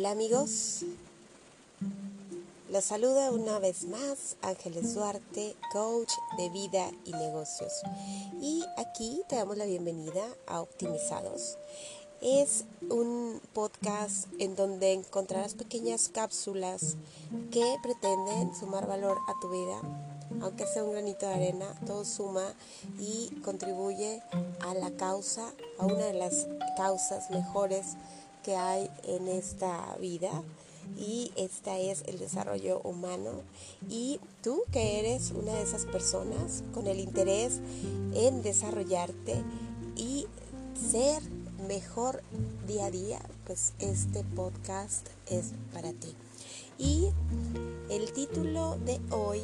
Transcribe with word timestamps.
Hola 0.00 0.12
amigos, 0.12 0.86
los 2.70 2.84
saluda 2.86 3.30
una 3.32 3.58
vez 3.58 3.84
más 3.84 4.36
Ángeles 4.40 4.94
Duarte, 4.94 5.54
coach 5.74 6.10
de 6.38 6.48
vida 6.48 6.90
y 7.04 7.12
negocios. 7.12 7.82
Y 8.40 8.64
aquí 8.78 9.20
te 9.28 9.36
damos 9.36 9.58
la 9.58 9.66
bienvenida 9.66 10.24
a 10.46 10.62
Optimizados. 10.62 11.58
Es 12.22 12.64
un 12.88 13.42
podcast 13.52 14.26
en 14.38 14.56
donde 14.56 14.94
encontrarás 14.94 15.52
pequeñas 15.52 16.08
cápsulas 16.08 16.96
que 17.50 17.76
pretenden 17.82 18.56
sumar 18.56 18.86
valor 18.86 19.18
a 19.28 19.38
tu 19.38 19.50
vida 19.50 19.82
aunque 20.40 20.66
sea 20.66 20.84
un 20.84 20.92
granito 20.92 21.26
de 21.26 21.34
arena, 21.34 21.66
todo 21.86 22.04
suma 22.04 22.54
y 22.98 23.30
contribuye 23.44 24.22
a 24.60 24.74
la 24.74 24.90
causa, 24.92 25.52
a 25.78 25.86
una 25.86 26.06
de 26.06 26.14
las 26.14 26.46
causas 26.76 27.30
mejores 27.30 27.96
que 28.42 28.56
hay 28.56 28.90
en 29.04 29.28
esta 29.28 29.96
vida 30.00 30.30
y 30.98 31.32
esta 31.36 31.78
es 31.78 32.02
el 32.06 32.18
desarrollo 32.18 32.80
humano 32.82 33.30
y 33.88 34.20
tú 34.42 34.64
que 34.72 34.98
eres 34.98 35.30
una 35.30 35.52
de 35.52 35.62
esas 35.62 35.84
personas 35.84 36.64
con 36.74 36.86
el 36.86 37.00
interés 37.00 37.60
en 38.14 38.42
desarrollarte 38.42 39.42
y 39.96 40.26
ser 40.90 41.22
mejor 41.68 42.22
día 42.66 42.86
a 42.86 42.90
día, 42.90 43.20
pues 43.46 43.74
este 43.78 44.24
podcast 44.24 45.06
es 45.26 45.52
para 45.72 45.92
ti. 45.92 46.14
Y 46.78 47.08
el 47.90 48.12
título 48.12 48.78
de 48.86 48.98
hoy 49.10 49.40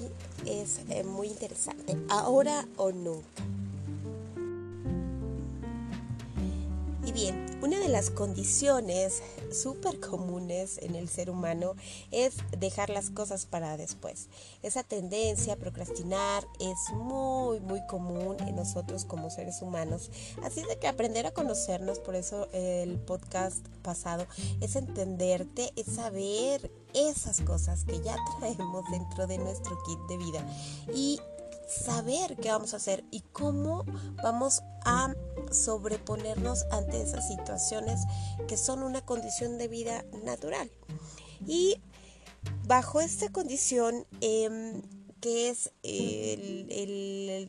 es 0.47 0.81
eh, 0.89 1.05
muy 1.05 1.29
interesante, 1.29 1.97
ahora 2.09 2.67
o 2.77 2.91
nunca. 2.91 3.27
Y 7.07 7.13
bien, 7.13 7.47
una 7.63 7.79
de 7.79 7.89
las 7.89 8.11
condiciones 8.11 9.23
súper 9.53 10.01
comunes 10.01 10.79
en 10.83 10.97
el 10.97 11.09
ser 11.09 11.31
humano 11.31 11.77
es 12.11 12.35
dejar 12.59 12.91
las 12.91 13.11
cosas 13.11 13.47
para 13.47 13.77
después. 13.77 14.27
Esa 14.65 14.83
tendencia 14.83 15.53
a 15.53 15.57
procrastinar 15.57 16.45
es 16.59 16.93
muy, 16.95 17.61
muy 17.61 17.81
común 17.87 18.37
en 18.41 18.57
nosotros 18.57 19.05
como 19.05 19.31
seres 19.31 19.63
humanos. 19.63 20.11
Así 20.43 20.63
de 20.65 20.81
que 20.81 20.89
aprender 20.89 21.27
a 21.27 21.31
conocernos, 21.31 22.01
por 22.01 22.17
eso 22.17 22.49
el 22.53 22.99
podcast 22.99 23.65
pasado, 23.83 24.27
es 24.61 24.75
entenderte, 24.75 25.73
es 25.77 25.87
saber 25.87 26.73
esas 26.93 27.41
cosas 27.41 27.85
que 27.85 28.01
ya 28.01 28.17
traemos 28.41 28.85
dentro 28.91 29.29
de 29.29 29.39
nuestro 29.39 29.79
kit 29.85 30.01
de 30.09 30.17
vida 30.17 30.45
y 30.93 31.21
saber 31.67 32.37
qué 32.37 32.51
vamos 32.51 32.75
a 32.75 32.79
hacer 32.79 33.05
y 33.11 33.21
cómo 33.33 33.85
vamos 34.23 34.63
a 34.85 35.15
sobreponernos 35.51 36.65
ante 36.71 37.03
esas 37.03 37.29
situaciones 37.29 38.01
que 38.49 38.57
son 38.57 38.83
una 38.83 39.05
condición 39.05 39.59
de 39.59 39.69
vida 39.69 40.05
natural. 40.25 40.71
Y 41.47 41.81
bajo 42.67 43.01
esta 43.01 43.31
condición, 43.31 44.07
em, 44.21 44.83
que 45.21 45.49
es 45.49 45.73
el, 45.83 47.47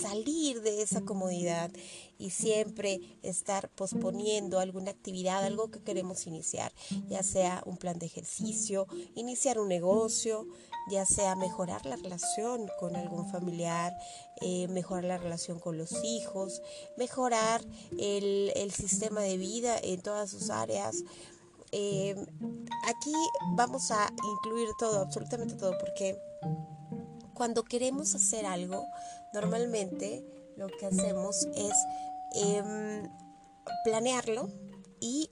salir 0.00 0.60
de 0.62 0.82
esa 0.82 1.00
comodidad 1.00 1.72
y 2.18 2.30
siempre 2.30 3.00
estar 3.22 3.68
posponiendo 3.70 4.60
alguna 4.60 4.90
actividad, 4.90 5.44
algo 5.44 5.70
que 5.70 5.80
queremos 5.80 6.26
iniciar, 6.26 6.72
ya 7.08 7.22
sea 7.22 7.62
un 7.66 7.78
plan 7.78 7.98
de 7.98 8.06
ejercicio, 8.06 8.86
iniciar 9.14 9.58
un 9.58 9.68
negocio, 9.68 10.46
ya 10.90 11.04
sea 11.04 11.34
mejorar 11.34 11.84
la 11.86 11.96
relación 11.96 12.68
con 12.78 12.96
algún 12.96 13.28
familiar, 13.30 13.96
eh, 14.40 14.68
mejorar 14.68 15.04
la 15.04 15.18
relación 15.18 15.58
con 15.58 15.78
los 15.78 16.04
hijos, 16.04 16.62
mejorar 16.96 17.62
el, 17.98 18.72
sistema 18.72 19.20
de 19.20 19.36
vida 19.36 19.76
en 19.82 20.00
todas 20.00 20.30
sus 20.30 20.50
áreas. 20.50 21.02
Eh, 21.72 22.14
aquí 22.86 23.12
vamos 23.56 23.90
a 23.90 24.08
incluir 24.32 24.68
todo, 24.78 25.00
absolutamente 25.00 25.54
todo, 25.54 25.76
porque 25.78 26.16
cuando 27.34 27.64
queremos 27.64 28.14
hacer 28.14 28.46
algo, 28.46 28.84
normalmente 29.32 30.24
lo 30.56 30.68
que 30.68 30.86
hacemos 30.86 31.46
es 31.54 31.74
em, 32.34 33.08
planearlo 33.84 34.48
y 35.00 35.30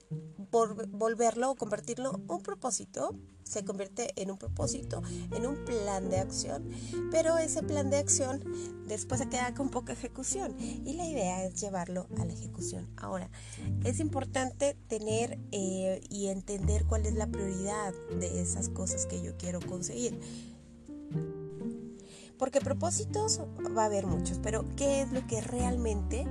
volverlo 0.49 1.51
o 1.51 1.55
convertirlo 1.55 2.15
en 2.15 2.31
un 2.31 2.41
propósito 2.41 3.15
se 3.47 3.63
convierte 3.63 4.13
en 4.21 4.31
un 4.31 4.37
propósito, 4.37 5.01
en 5.31 5.45
un 5.45 5.65
plan 5.65 6.09
de 6.09 6.19
acción, 6.19 6.69
pero 7.11 7.37
ese 7.37 7.63
plan 7.63 7.89
de 7.89 7.97
acción 7.97 8.43
después 8.87 9.19
se 9.19 9.29
queda 9.29 9.53
con 9.53 9.69
poca 9.69 9.93
ejecución 9.93 10.55
y 10.59 10.93
la 10.93 11.07
idea 11.07 11.43
es 11.45 11.59
llevarlo 11.61 12.07
a 12.17 12.25
la 12.25 12.33
ejecución. 12.33 12.87
Ahora, 12.97 13.29
es 13.83 13.99
importante 13.99 14.75
tener 14.87 15.39
eh, 15.51 16.01
y 16.09 16.27
entender 16.27 16.85
cuál 16.85 17.05
es 17.05 17.13
la 17.15 17.27
prioridad 17.27 17.93
de 18.19 18.41
esas 18.41 18.69
cosas 18.69 19.05
que 19.05 19.21
yo 19.21 19.37
quiero 19.37 19.59
conseguir. 19.59 20.19
Porque 22.37 22.61
propósitos 22.61 23.41
va 23.75 23.83
a 23.83 23.85
haber 23.85 24.05
muchos, 24.05 24.39
pero 24.39 24.63
¿qué 24.75 25.01
es 25.01 25.11
lo 25.11 25.25
que 25.25 25.41
realmente 25.41 26.25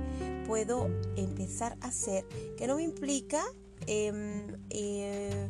puedo 0.47 0.87
empezar 1.17 1.77
a 1.81 1.87
hacer 1.87 2.25
que 2.57 2.65
no 2.65 2.77
me 2.77 2.83
implica 2.83 3.43
em, 3.87 4.57
eh, 4.69 5.49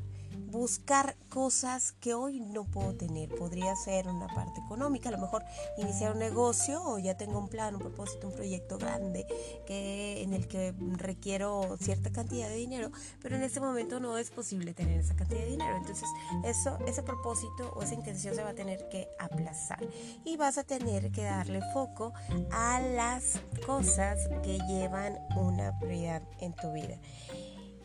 buscar 0.58 1.16
cosas 1.30 1.94
que 1.94 2.14
hoy 2.14 2.40
no 2.40 2.66
puedo 2.66 2.94
tener. 2.96 3.30
Podría 3.30 3.76
ser 3.76 4.08
una 4.08 4.28
parte 4.28 4.60
económica, 4.60 5.10
a 5.10 5.12
lo 5.12 5.20
mejor 5.20 5.44
iniciar 5.78 6.14
un 6.14 6.20
negocio 6.20 6.82
o 6.84 6.98
ya 6.98 7.16
tengo 7.16 7.38
un 7.38 7.48
plan, 7.48 7.76
un 7.76 7.82
propósito, 7.82 8.28
un 8.28 8.34
proyecto 8.34 8.78
grande 8.78 9.26
que, 9.66 10.24
en 10.24 10.34
el 10.34 10.48
que 10.48 10.74
requiero 10.98 11.78
cierta 11.80 12.12
cantidad 12.12 12.50
de 12.50 12.56
dinero, 12.56 12.92
pero 13.22 13.36
en 13.36 13.44
este 13.44 13.60
momento 13.60 14.00
no 14.00 14.18
es 14.18 14.32
posible 14.32 14.74
tener 14.74 15.00
esa 15.00 15.16
cantidad 15.16 15.42
de 15.42 15.52
dinero. 15.52 15.78
Entonces, 15.78 16.10
eso, 16.44 16.78
ese 16.88 17.04
propósito 17.04 17.74
o 17.76 17.84
esa 17.84 17.94
intención 17.94 18.34
se 18.36 18.44
va 18.44 18.50
a 18.50 18.56
tener 18.56 18.90
que 18.90 19.08
aplazar 19.20 19.88
y 20.26 20.38
vas 20.38 20.58
a 20.58 20.64
tener 20.64 21.12
que 21.12 21.24
darle 21.24 21.62
foco 21.72 22.14
a 22.52 22.80
las 22.80 23.40
cosas 23.66 24.28
que 24.44 24.58
llevan 24.68 25.18
una 25.36 25.78
prioridad 25.80 26.24
en 26.40 26.56
tu 26.56 26.72
vida. 26.74 26.98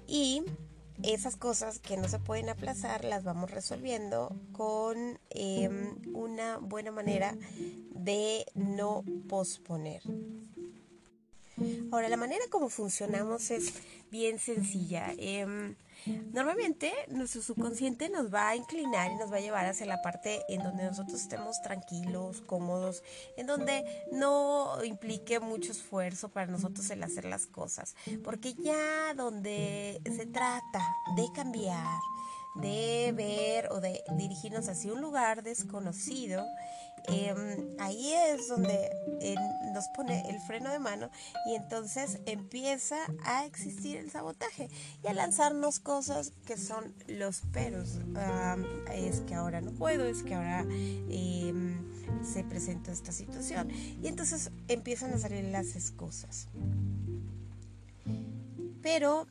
Y 0.06 0.43
esas 1.03 1.36
cosas 1.36 1.78
que 1.78 1.97
no 1.97 2.08
se 2.08 2.19
pueden 2.19 2.48
aplazar 2.48 3.04
las 3.04 3.25
vamos 3.25 3.50
resolviendo 3.50 4.36
con 4.53 5.19
em, 5.30 5.97
una 6.14 6.58
buena 6.58 6.92
manera 6.92 7.36
de 7.91 8.47
no 8.54 9.04
posponer. 9.28 10.03
Ahora, 11.91 12.09
la 12.09 12.17
manera 12.17 12.45
como 12.50 12.69
funcionamos 12.69 13.50
es 13.50 13.75
bien 14.11 14.39
sencilla. 14.39 15.12
Em, 15.19 15.75
normalmente 16.33 16.93
nuestro 17.09 17.43
subconsciente 17.43 18.09
nos 18.09 18.33
va 18.33 18.49
a 18.49 18.56
inclinar 18.56 19.11
y 19.11 19.17
nos 19.17 19.33
va 19.33 19.37
a 19.37 19.41
llevar 19.41 19.67
hacia 19.67 19.87
la 19.87 20.03
parte 20.03 20.43
en 20.49 20.62
donde 20.62 20.84
nosotros 20.84 21.21
estemos 21.21 21.61
tranquilos, 21.62 22.41
cómodos, 22.43 23.03
en 23.37 23.47
donde 23.47 23.84
no 24.12 24.83
implique 24.84 25.41
mucho 25.41 25.72
esfuerzo 25.72 26.28
para 26.28 26.47
nosotros 26.47 26.89
el 26.91 27.03
hacer 27.03 27.25
las 27.25 27.47
cosas. 27.47 27.95
Porque 28.25 28.55
ya 28.55 29.15
donde 29.15 30.01
se 30.05 30.27
trata 30.27 30.87
de 31.17 31.27
cambiar, 31.34 31.99
de 32.55 33.12
ver 33.17 33.69
o 33.71 33.81
de 33.81 34.03
dirigirnos 34.19 34.69
hacia 34.69 34.93
un 34.93 35.01
lugar 35.01 35.43
desconocido, 35.43 36.45
Em, 37.09 37.77
ahí 37.81 38.13
es 38.13 38.49
donde 38.49 38.91
nos 39.73 39.89
pone 39.89 40.29
el 40.29 40.41
freno 40.41 40.71
de 40.71 40.79
mano 40.79 41.11
y 41.47 41.55
entonces 41.55 42.21
empieza 42.27 42.97
a 43.25 43.45
existir 43.45 43.97
el 43.97 44.11
sabotaje 44.11 44.69
y 45.03 45.07
a 45.09 45.13
lanzarnos 45.13 45.81
cosas 45.81 46.33
que 46.47 46.57
son 46.57 46.95
los 47.09 47.41
peros. 47.53 47.99
es 48.93 49.21
que 49.21 49.35
ahora 49.35 49.61
no 49.61 49.73
puedo, 49.73 50.07
es 50.07 50.23
que 50.23 50.35
ahora 50.35 50.65
em, 50.71 51.75
se 52.22 52.45
presenta 52.45 52.93
esta 52.93 53.13
situación 53.13 53.69
y 53.71 54.07
entonces 54.07 54.51
empiezan 54.69 55.13
a 55.13 55.19
salir 55.19 55.45
las 55.45 55.75
excusas. 55.75 56.48
Pero 58.83 59.27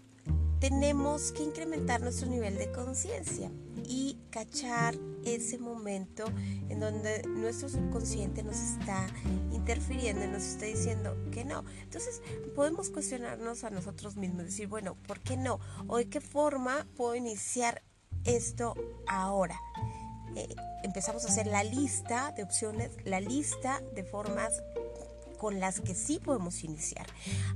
tenemos 0.59 1.31
que 1.31 1.43
incrementar 1.43 2.01
nuestro 2.01 2.27
nivel 2.27 2.57
de 2.57 2.71
conciencia 2.71 3.51
y 3.87 4.17
cachar 4.29 4.95
ese 5.25 5.57
momento 5.57 6.25
en 6.69 6.79
donde 6.79 7.23
nuestro 7.27 7.69
subconsciente 7.69 8.43
nos 8.43 8.57
está 8.57 9.07
interfiriendo 9.51 10.23
y 10.25 10.27
nos 10.27 10.43
está 10.43 10.65
diciendo 10.65 11.15
que 11.31 11.45
no. 11.45 11.63
Entonces 11.83 12.21
podemos 12.55 12.89
cuestionarnos 12.89 13.63
a 13.63 13.69
nosotros 13.69 14.15
mismos, 14.15 14.45
decir, 14.45 14.67
bueno, 14.67 14.95
¿por 15.07 15.19
qué 15.19 15.37
no? 15.37 15.59
¿O 15.87 15.97
de 15.97 16.09
qué 16.09 16.21
forma 16.21 16.87
puedo 16.95 17.15
iniciar 17.15 17.83
esto 18.23 18.75
ahora? 19.07 19.59
Eh, 20.35 20.47
empezamos 20.83 21.25
a 21.25 21.27
hacer 21.27 21.47
la 21.47 21.63
lista 21.63 22.31
de 22.31 22.43
opciones, 22.43 22.91
la 23.05 23.19
lista 23.19 23.81
de 23.93 24.03
formas 24.03 24.53
con 25.41 25.59
las 25.59 25.81
que 25.81 25.95
sí 25.95 26.19
podemos 26.23 26.63
iniciar. 26.63 27.07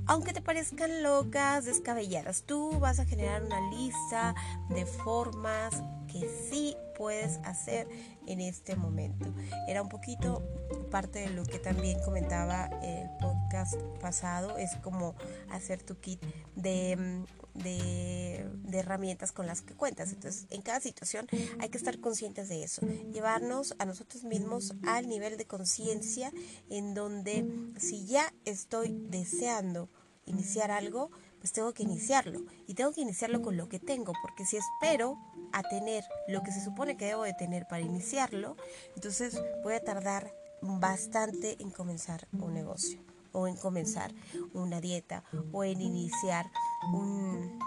Aunque 0.06 0.32
te 0.32 0.42
parezcan 0.42 1.04
locas, 1.04 1.64
descabelladas, 1.66 2.42
tú 2.42 2.80
vas 2.80 2.98
a 2.98 3.04
generar 3.04 3.44
una 3.44 3.70
lista 3.70 4.34
de 4.70 4.84
formas 4.86 5.80
que 6.06 6.28
sí 6.50 6.76
puedes 6.96 7.38
hacer 7.44 7.88
en 8.26 8.40
este 8.40 8.76
momento. 8.76 9.32
Era 9.68 9.82
un 9.82 9.88
poquito 9.88 10.42
parte 10.90 11.20
de 11.20 11.30
lo 11.30 11.44
que 11.44 11.58
también 11.58 11.98
comentaba 12.04 12.66
el 12.82 13.08
podcast 13.20 13.76
pasado, 14.00 14.56
es 14.56 14.76
como 14.76 15.14
hacer 15.50 15.82
tu 15.82 15.98
kit 15.98 16.22
de, 16.54 17.24
de, 17.54 18.46
herramientas 18.72 19.32
con 19.32 19.46
las 19.46 19.62
que 19.62 19.74
cuentas. 19.74 20.12
Entonces, 20.12 20.46
en 20.50 20.62
cada 20.62 20.80
situación 20.80 21.26
hay 21.58 21.68
que 21.68 21.78
estar 21.78 21.98
conscientes 22.00 22.48
de 22.48 22.62
eso, 22.62 22.82
llevarnos 23.12 23.74
a 23.78 23.84
nosotros 23.84 24.24
mismos 24.24 24.74
al 24.86 25.08
nivel 25.08 25.36
de 25.36 25.46
conciencia 25.46 26.32
en 26.70 26.94
donde 26.94 27.46
si 27.78 28.06
ya 28.06 28.32
estoy 28.44 28.96
deseando 29.10 29.88
iniciar 30.26 30.70
algo, 30.70 31.10
pues 31.46 31.52
tengo 31.52 31.72
que 31.72 31.84
iniciarlo. 31.84 32.40
Y 32.66 32.74
tengo 32.74 32.90
que 32.90 33.02
iniciarlo 33.02 33.40
con 33.40 33.56
lo 33.56 33.68
que 33.68 33.78
tengo, 33.78 34.12
porque 34.20 34.44
si 34.44 34.56
espero 34.56 35.16
a 35.52 35.62
tener 35.62 36.02
lo 36.26 36.42
que 36.42 36.50
se 36.50 36.60
supone 36.60 36.96
que 36.96 37.04
debo 37.04 37.22
de 37.22 37.34
tener 37.34 37.68
para 37.68 37.82
iniciarlo, 37.82 38.56
entonces 38.96 39.40
voy 39.62 39.74
a 39.74 39.84
tardar 39.84 40.34
bastante 40.60 41.56
en 41.62 41.70
comenzar 41.70 42.26
un 42.32 42.52
negocio 42.52 42.98
o 43.30 43.46
en 43.46 43.54
comenzar 43.54 44.12
una 44.54 44.80
dieta 44.80 45.22
o 45.52 45.62
en 45.62 45.80
iniciar 45.80 46.50
un, 46.92 47.60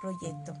proyecto. 0.00 0.54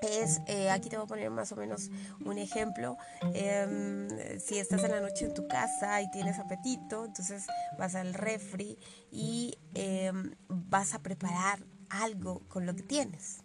Es, 0.00 0.40
eh, 0.46 0.70
aquí 0.70 0.88
te 0.88 0.96
voy 0.96 1.04
a 1.04 1.08
poner 1.08 1.30
más 1.30 1.52
o 1.52 1.56
menos 1.56 1.90
un 2.24 2.38
ejemplo. 2.38 2.96
Em, 3.34 4.08
si 4.40 4.58
estás 4.58 4.82
en 4.84 4.90
la 4.90 5.00
noche 5.00 5.26
en 5.26 5.34
tu 5.34 5.46
casa 5.48 6.00
y 6.00 6.10
tienes 6.10 6.38
apetito, 6.38 7.04
entonces 7.04 7.46
vas 7.78 7.94
al 7.94 8.14
refri 8.14 8.78
y 9.10 9.58
em, 9.74 10.34
vas 10.48 10.94
a 10.94 10.98
preparar 10.98 11.60
algo 12.02 12.42
con 12.48 12.66
lo 12.66 12.74
que 12.74 12.82
tienes. 12.82 13.38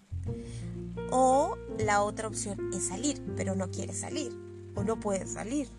O 1.11 1.57
la 1.77 2.03
otra 2.03 2.27
opción 2.27 2.71
es 2.73 2.87
salir, 2.87 3.21
pero 3.35 3.55
no 3.55 3.71
quieres 3.71 3.99
salir 3.99 4.31
o 4.75 4.83
no 4.83 4.99
puedes 4.99 5.33
salir. 5.33 5.69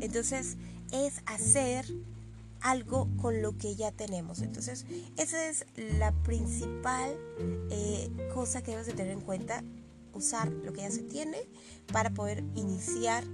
Entonces 0.00 0.56
es 0.92 1.22
hacer 1.26 1.86
algo 2.60 3.08
con 3.20 3.42
lo 3.42 3.56
que 3.56 3.74
ya 3.74 3.92
tenemos. 3.92 4.40
Entonces, 4.40 4.86
esa 5.16 5.48
es 5.48 5.66
la 5.98 6.12
principal 6.22 7.16
eh, 7.70 8.10
cosa 8.34 8.62
que 8.62 8.72
debes 8.72 8.86
de 8.86 8.92
tener 8.92 9.12
en 9.12 9.20
cuenta, 9.20 9.64
usar 10.14 10.48
lo 10.48 10.72
que 10.72 10.82
ya 10.82 10.90
se 10.90 11.02
tiene 11.02 11.38
para 11.92 12.10
poder 12.10 12.44
iniciar 12.54 13.24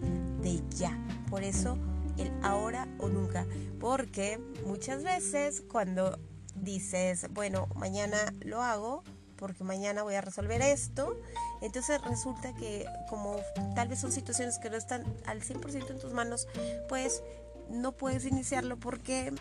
de 0.43 0.63
ya. 0.77 0.97
Por 1.29 1.43
eso 1.43 1.77
el 2.17 2.33
ahora 2.43 2.89
o 2.99 3.09
nunca, 3.09 3.47
porque 3.79 4.41
muchas 4.67 5.05
veces 5.05 5.63
cuando 5.69 6.19
dices, 6.61 7.27
bueno, 7.31 7.69
mañana 7.75 8.33
lo 8.41 8.63
hago, 8.63 9.03
porque 9.37 9.65
mañana 9.65 10.03
voy 10.03 10.15
a 10.15 10.21
resolver 10.21 10.61
esto. 10.61 11.17
Entonces 11.63 12.03
resulta 12.03 12.55
que 12.55 12.87
como 13.09 13.37
tal 13.75 13.89
vez 13.89 14.01
son 14.01 14.13
situaciones 14.13 14.59
que 14.59 14.71
no 14.71 14.77
están 14.77 15.05
al 15.27 15.41
100% 15.43 15.91
en 15.91 15.99
tus 15.99 16.13
manos, 16.13 16.49
pues 16.89 17.23
no 17.71 17.93
puedes 17.93 18.25
iniciarlo 18.25 18.79
porque 18.79 19.33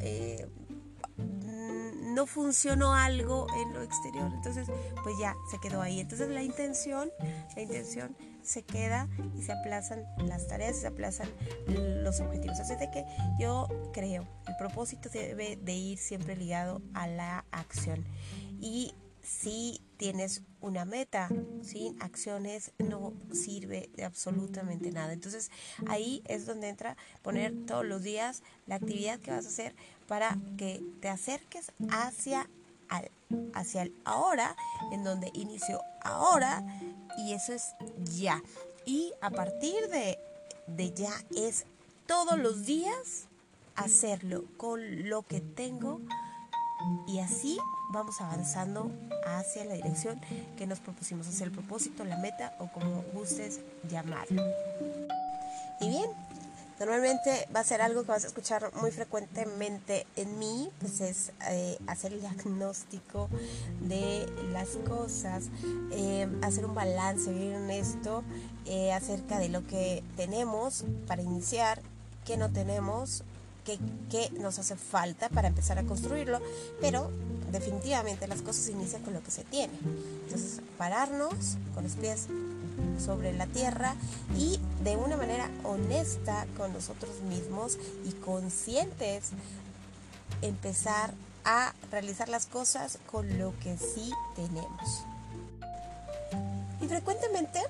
eh, 0.00 0.48
no 2.12 2.26
funcionó 2.26 2.94
algo 2.94 3.46
en 3.56 3.72
lo 3.72 3.82
exterior. 3.82 4.30
Entonces, 4.32 4.68
pues 5.02 5.16
ya 5.18 5.34
se 5.50 5.58
quedó 5.58 5.80
ahí. 5.80 6.00
Entonces 6.00 6.28
la 6.28 6.42
intención, 6.42 7.10
la 7.54 7.62
intención 7.62 8.16
se 8.42 8.64
queda 8.64 9.08
y 9.36 9.42
se 9.42 9.52
aplazan 9.52 10.04
las 10.18 10.48
tareas, 10.48 10.76
se 10.76 10.86
aplazan 10.86 11.28
los 11.66 12.20
objetivos. 12.20 12.58
Así 12.60 12.74
de 12.76 12.90
que 12.90 13.04
yo 13.38 13.68
creo, 13.92 14.26
el 14.46 14.56
propósito 14.56 15.08
debe 15.08 15.56
de 15.56 15.72
ir 15.72 15.98
siempre 15.98 16.36
ligado 16.36 16.82
a 16.94 17.06
la 17.06 17.44
acción. 17.50 18.04
Y 18.60 18.94
si 19.40 19.80
tienes 19.96 20.42
una 20.60 20.84
meta 20.84 21.28
sin 21.62 22.00
acciones 22.02 22.72
no 22.78 23.12
sirve 23.32 23.90
de 23.96 24.04
absolutamente 24.04 24.90
nada. 24.90 25.12
Entonces 25.12 25.50
ahí 25.88 26.22
es 26.26 26.46
donde 26.46 26.68
entra 26.68 26.96
poner 27.22 27.54
todos 27.66 27.84
los 27.84 28.02
días 28.02 28.42
la 28.66 28.76
actividad 28.76 29.18
que 29.20 29.30
vas 29.30 29.46
a 29.46 29.48
hacer 29.48 29.74
para 30.06 30.36
que 30.58 30.82
te 31.00 31.08
acerques 31.08 31.72
hacia 31.90 32.48
al, 32.88 33.10
hacia 33.54 33.82
el 33.82 33.94
ahora, 34.04 34.54
en 34.92 35.04
donde 35.04 35.30
inicio 35.34 35.80
ahora 36.02 36.62
y 37.18 37.32
eso 37.32 37.52
es 37.52 37.74
ya. 38.18 38.42
Y 38.84 39.12
a 39.20 39.30
partir 39.30 39.88
de, 39.88 40.18
de 40.66 40.92
ya 40.92 41.14
es 41.36 41.64
todos 42.06 42.38
los 42.38 42.66
días 42.66 43.26
hacerlo 43.76 44.44
con 44.56 45.08
lo 45.08 45.22
que 45.22 45.40
tengo 45.40 46.00
y 47.06 47.20
así 47.20 47.58
vamos 47.92 48.20
avanzando 48.20 48.90
hacia 49.26 49.64
la 49.64 49.74
dirección 49.74 50.20
que 50.56 50.66
nos 50.66 50.80
propusimos, 50.80 51.28
hacia 51.28 51.44
el 51.44 51.52
propósito, 51.52 52.04
la 52.04 52.16
meta 52.16 52.54
o 52.58 52.68
como 52.68 53.02
gustes 53.12 53.60
llamarlo. 53.88 54.42
Y 55.80 55.88
bien, 55.88 56.10
normalmente 56.78 57.48
va 57.54 57.60
a 57.60 57.64
ser 57.64 57.82
algo 57.82 58.02
que 58.02 58.08
vas 58.08 58.24
a 58.24 58.28
escuchar 58.28 58.72
muy 58.74 58.90
frecuentemente 58.90 60.06
en 60.16 60.38
mí, 60.38 60.70
pues 60.80 61.00
es 61.00 61.32
eh, 61.50 61.78
hacer 61.86 62.12
el 62.12 62.20
diagnóstico 62.20 63.28
de 63.80 64.26
las 64.52 64.68
cosas, 64.88 65.44
eh, 65.92 66.28
hacer 66.42 66.64
un 66.64 66.74
balance 66.74 67.32
bien 67.32 67.54
honesto 67.54 68.22
eh, 68.66 68.92
acerca 68.92 69.38
de 69.38 69.48
lo 69.48 69.66
que 69.66 70.02
tenemos 70.16 70.84
para 71.06 71.22
iniciar, 71.22 71.82
qué 72.24 72.36
no 72.36 72.50
tenemos 72.50 73.24
qué, 73.64 74.30
nos 74.38 74.58
hace 74.58 74.76
falta 74.76 75.28
para 75.28 75.48
empezar 75.48 75.78
a 75.78 75.84
construirlo, 75.84 76.40
pero 76.80 77.10
definitivamente 77.50 78.26
las 78.26 78.42
cosas 78.42 78.68
inician 78.68 79.02
con 79.02 79.14
lo 79.14 79.22
que 79.22 79.30
se 79.30 79.44
tiene. 79.44 79.72
Entonces, 80.24 80.60
pararnos 80.78 81.56
con 81.74 81.84
los 81.84 81.92
pies 81.92 82.26
sobre 82.98 83.32
la 83.32 83.46
tierra 83.46 83.94
y 84.36 84.58
de 84.82 84.96
una 84.96 85.16
manera 85.16 85.50
honesta 85.64 86.46
con 86.56 86.72
nosotros 86.72 87.20
mismos 87.28 87.78
y 88.04 88.12
conscientes 88.12 89.30
empezar 90.40 91.12
a 91.44 91.74
realizar 91.90 92.28
las 92.28 92.46
cosas 92.46 92.98
con 93.10 93.38
lo 93.38 93.52
que 93.60 93.76
sí 93.76 94.10
tenemos. 94.34 95.04
Y 96.80 96.88
frecuentemente 96.88 97.60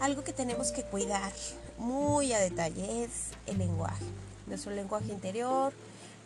algo 0.00 0.24
que 0.24 0.32
tenemos 0.32 0.72
que 0.72 0.82
cuidar 0.82 1.32
muy 1.78 2.32
a 2.32 2.40
detalle 2.40 3.04
es 3.04 3.10
el 3.46 3.58
lenguaje 3.58 4.04
nuestro 4.52 4.72
lenguaje 4.72 5.10
interior, 5.10 5.72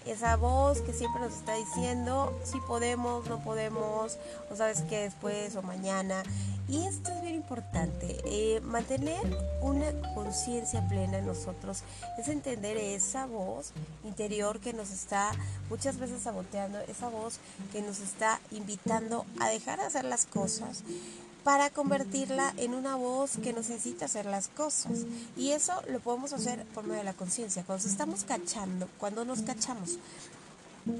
esa 0.04 0.36
voz 0.36 0.80
que 0.80 0.92
siempre 0.92 1.20
nos 1.20 1.32
está 1.32 1.54
diciendo 1.54 2.36
si 2.44 2.58
podemos, 2.60 3.28
no 3.28 3.38
podemos, 3.42 4.18
o 4.50 4.56
sabes 4.56 4.82
que 4.82 5.02
después 5.02 5.54
o 5.54 5.62
mañana. 5.62 6.22
Y 6.68 6.84
esto 6.86 7.12
es 7.12 7.22
bien 7.22 7.36
importante, 7.36 8.20
eh, 8.24 8.60
mantener 8.62 9.22
una 9.60 9.86
conciencia 10.14 10.86
plena 10.88 11.18
en 11.18 11.26
nosotros 11.26 11.84
es 12.18 12.26
entender 12.26 12.76
esa 12.76 13.26
voz 13.26 13.72
interior 14.04 14.58
que 14.58 14.72
nos 14.72 14.90
está 14.90 15.30
muchas 15.70 15.98
veces 15.98 16.22
saboteando, 16.22 16.80
esa 16.88 17.08
voz 17.08 17.38
que 17.70 17.82
nos 17.82 18.00
está 18.00 18.40
invitando 18.50 19.24
a 19.38 19.48
dejar 19.48 19.78
de 19.78 19.84
hacer 19.84 20.04
las 20.04 20.26
cosas 20.26 20.82
para 21.46 21.70
convertirla 21.70 22.52
en 22.56 22.74
una 22.74 22.96
voz 22.96 23.38
que 23.40 23.52
nos 23.52 23.70
incita 23.70 24.04
a 24.04 24.06
hacer 24.06 24.26
las 24.26 24.48
cosas. 24.48 25.04
Y 25.36 25.52
eso 25.52 25.80
lo 25.88 26.00
podemos 26.00 26.32
hacer 26.32 26.64
por 26.74 26.82
medio 26.82 26.98
de 26.98 27.04
la 27.04 27.12
conciencia. 27.12 27.62
Cuando 27.62 27.86
estamos 27.86 28.24
cachando, 28.24 28.88
cuando 28.98 29.24
nos 29.24 29.42
cachamos, 29.42 29.96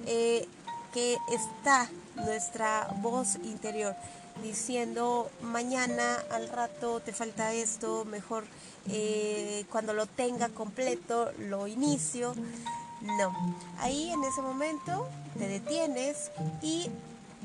eh, 0.07 0.47
que 0.95 1.19
está 1.33 1.91
nuestra 2.15 2.95
voz 3.03 3.35
interior 3.43 3.97
diciendo 4.41 5.29
mañana 5.43 6.23
al 6.31 6.49
rato 6.49 7.01
te 7.01 7.13
falta 7.13 7.53
esto, 7.53 8.05
mejor 8.05 8.45
eh, 8.89 9.65
cuando 9.73 9.95
lo 9.95 10.07
tenga 10.07 10.49
completo 10.51 11.33
lo 11.41 11.67
inicio. 11.67 12.37
No, 13.03 13.59
ahí 13.81 14.13
en 14.13 14.23
ese 14.23 14.43
momento 14.43 15.09
te 15.37 15.49
detienes 15.49 16.31
y 16.63 16.89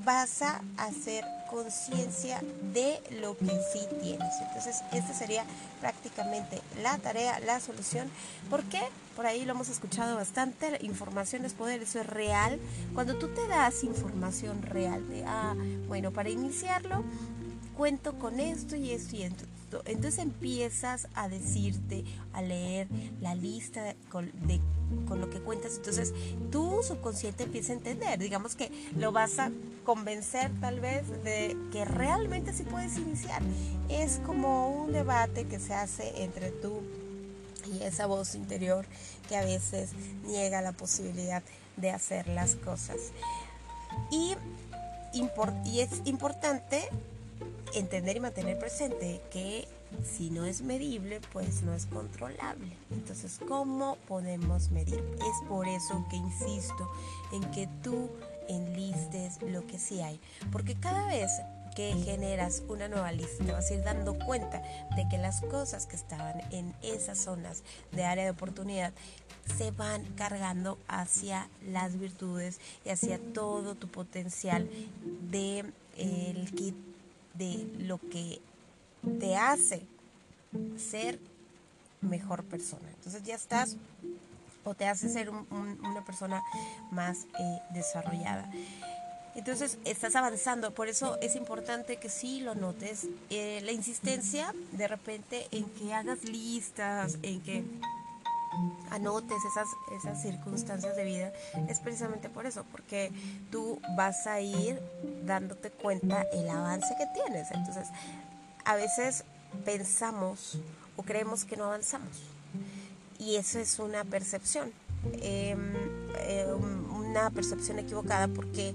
vas 0.05 0.43
a 0.43 0.61
hacer 0.77 1.25
conciencia 1.51 2.41
de 2.73 2.99
lo 3.21 3.37
que 3.37 3.51
sí 3.73 3.81
tienes. 4.01 4.33
Entonces, 4.47 4.81
esta 4.93 5.13
sería 5.13 5.43
prácticamente 5.79 6.61
la 6.81 6.97
tarea, 6.97 7.39
la 7.41 7.59
solución. 7.59 8.09
¿Por 8.49 8.63
qué? 8.63 8.81
Por 9.15 9.25
ahí 9.25 9.45
lo 9.45 9.51
hemos 9.51 9.69
escuchado 9.69 10.15
bastante. 10.15 10.79
Información 10.81 11.45
es 11.45 11.53
poder, 11.53 11.83
eso 11.83 11.99
es 11.99 12.07
real. 12.07 12.59
Cuando 12.93 13.19
tú 13.19 13.27
te 13.27 13.47
das 13.47 13.83
información 13.83 14.61
real 14.61 15.07
de, 15.09 15.25
ah, 15.25 15.55
bueno, 15.87 16.11
para 16.11 16.29
iniciarlo, 16.29 17.03
cuento 17.75 18.17
con 18.17 18.39
esto 18.39 18.75
y 18.75 18.91
esto 18.91 19.15
y 19.17 19.23
esto. 19.23 19.45
Entonces 19.85 20.19
empiezas 20.19 21.07
a 21.13 21.27
decirte, 21.29 22.03
a 22.33 22.41
leer 22.41 22.87
la 23.21 23.35
lista 23.35 23.83
de, 23.83 23.95
con 25.07 25.21
lo 25.21 25.29
que 25.29 25.39
cuentas. 25.39 25.75
Entonces 25.75 26.13
tu 26.51 26.83
subconsciente 26.83 27.43
empieza 27.43 27.73
a 27.73 27.75
entender. 27.75 28.19
Digamos 28.19 28.55
que 28.55 28.71
lo 28.97 29.11
vas 29.11 29.39
a 29.39 29.51
convencer 29.85 30.51
tal 30.59 30.79
vez 30.79 31.07
de 31.23 31.57
que 31.71 31.85
realmente 31.85 32.53
sí 32.53 32.63
puedes 32.63 32.97
iniciar. 32.97 33.41
Es 33.89 34.19
como 34.25 34.69
un 34.69 34.91
debate 34.91 35.45
que 35.45 35.59
se 35.59 35.73
hace 35.73 36.23
entre 36.23 36.51
tú 36.51 36.81
y 37.71 37.83
esa 37.83 38.05
voz 38.05 38.35
interior 38.35 38.85
que 39.27 39.35
a 39.37 39.45
veces 39.45 39.91
niega 40.25 40.61
la 40.61 40.71
posibilidad 40.71 41.43
de 41.77 41.91
hacer 41.91 42.27
las 42.27 42.55
cosas. 42.55 42.97
Y, 44.11 44.35
y 45.65 45.79
es 45.79 46.01
importante 46.05 46.89
entender 47.73 48.17
y 48.17 48.19
mantener 48.19 48.59
presente 48.59 49.21
que 49.31 49.67
si 50.03 50.29
no 50.29 50.45
es 50.45 50.61
medible, 50.61 51.19
pues 51.33 51.63
no 51.63 51.73
es 51.73 51.85
controlable. 51.85 52.77
Entonces, 52.91 53.39
¿cómo 53.47 53.97
podemos 54.07 54.71
medir? 54.71 55.03
Es 55.17 55.47
por 55.47 55.67
eso 55.67 56.05
que 56.09 56.15
insisto 56.15 56.89
en 57.33 57.43
que 57.51 57.67
tú 57.83 58.09
enlistes 58.47 59.41
lo 59.41 59.65
que 59.67 59.79
sí 59.79 60.01
hay. 60.01 60.19
Porque 60.51 60.75
cada 60.75 61.07
vez 61.07 61.29
que 61.75 61.93
generas 61.93 62.63
una 62.67 62.87
nueva 62.87 63.11
lista, 63.11 63.53
vas 63.53 63.71
a 63.71 63.73
ir 63.73 63.83
dando 63.83 64.17
cuenta 64.19 64.61
de 64.95 65.07
que 65.09 65.17
las 65.17 65.41
cosas 65.41 65.85
que 65.85 65.95
estaban 65.95 66.41
en 66.51 66.73
esas 66.81 67.17
zonas 67.17 67.63
de 67.91 68.03
área 68.03 68.25
de 68.25 68.31
oportunidad 68.31 68.93
se 69.57 69.71
van 69.71 70.03
cargando 70.15 70.77
hacia 70.87 71.49
las 71.65 71.97
virtudes 71.97 72.59
y 72.85 72.89
hacia 72.89 73.19
todo 73.33 73.75
tu 73.75 73.87
potencial 73.87 74.69
de 75.29 75.65
el 75.97 76.51
kit 76.51 76.75
de 77.33 77.67
lo 77.79 77.97
que 77.97 78.39
te 79.19 79.35
hace 79.35 79.85
ser 80.77 81.19
mejor 82.01 82.43
persona. 82.43 82.89
Entonces 82.95 83.23
ya 83.23 83.35
estás 83.35 83.77
o 84.63 84.75
te 84.75 84.87
hace 84.87 85.09
ser 85.09 85.29
una 85.29 86.05
persona 86.05 86.43
más 86.91 87.25
eh, 87.39 87.59
desarrollada. 87.73 88.49
Entonces 89.33 89.77
estás 89.85 90.15
avanzando, 90.15 90.73
por 90.73 90.89
eso 90.89 91.17
es 91.21 91.35
importante 91.35 91.97
que 91.97 92.09
sí 92.09 92.41
lo 92.41 92.53
notes. 92.53 93.07
Eh, 93.29 93.61
la 93.63 93.71
insistencia 93.71 94.53
de 94.73 94.87
repente 94.87 95.47
en 95.51 95.65
que 95.65 95.93
hagas 95.93 96.23
listas, 96.25 97.17
en 97.23 97.41
que 97.41 97.63
anotes 98.89 99.37
esas, 99.45 99.67
esas 99.97 100.21
circunstancias 100.21 100.95
de 100.95 101.03
vida, 101.03 101.33
es 101.69 101.79
precisamente 101.79 102.29
por 102.29 102.45
eso, 102.45 102.65
porque 102.71 103.11
tú 103.51 103.79
vas 103.95 104.27
a 104.27 104.41
ir 104.41 104.81
dándote 105.25 105.71
cuenta 105.71 106.23
el 106.33 106.49
avance 106.49 106.93
que 106.97 107.05
tienes. 107.13 107.51
Entonces, 107.51 107.87
a 108.65 108.75
veces 108.75 109.23
pensamos 109.65 110.59
o 110.95 111.03
creemos 111.03 111.45
que 111.45 111.57
no 111.57 111.65
avanzamos. 111.65 112.21
Y 113.19 113.35
eso 113.35 113.59
es 113.59 113.79
una 113.79 114.03
percepción, 114.03 114.71
em, 115.21 115.73
em, 116.19 116.91
una 116.91 117.29
percepción 117.29 117.79
equivocada 117.79 118.27
porque 118.27 118.73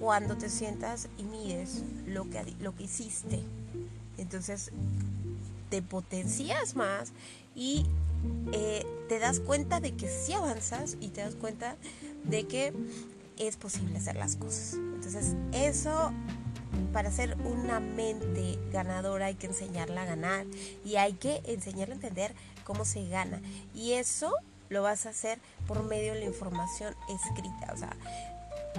cuando 0.00 0.36
te 0.36 0.48
sientas 0.48 1.08
y 1.18 1.24
mides 1.24 1.82
lo 2.06 2.28
que, 2.28 2.42
lo 2.60 2.74
que 2.74 2.84
hiciste, 2.84 3.42
entonces 4.18 4.70
te 5.70 5.82
potencias 5.82 6.74
más 6.74 7.12
y 7.54 7.86
eh, 8.52 8.86
te 9.08 9.18
das 9.18 9.40
cuenta 9.40 9.80
de 9.80 9.94
que 9.96 10.08
sí 10.08 10.32
avanzas 10.32 10.96
y 11.00 11.08
te 11.08 11.20
das 11.20 11.34
cuenta 11.34 11.76
de 12.24 12.46
que 12.46 12.72
es 13.38 13.56
posible 13.56 13.98
hacer 13.98 14.16
las 14.16 14.36
cosas. 14.36 14.74
Entonces 14.74 15.34
eso 15.52 16.12
para 16.92 17.10
ser 17.10 17.36
una 17.44 17.80
mente 17.80 18.58
ganadora 18.70 19.26
hay 19.26 19.34
que 19.34 19.46
enseñarla 19.46 20.02
a 20.02 20.06
ganar 20.06 20.46
y 20.84 20.96
hay 20.96 21.14
que 21.14 21.42
enseñarla 21.44 21.94
a 21.94 21.96
entender 21.96 22.34
cómo 22.64 22.84
se 22.84 23.06
gana. 23.08 23.40
Y 23.74 23.92
eso 23.92 24.32
lo 24.68 24.82
vas 24.82 25.06
a 25.06 25.10
hacer 25.10 25.38
por 25.66 25.82
medio 25.84 26.14
de 26.14 26.20
la 26.20 26.26
información 26.26 26.94
escrita. 27.08 27.72
O 27.74 27.76
sea, 27.76 27.96